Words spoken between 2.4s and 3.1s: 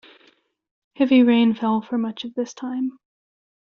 time.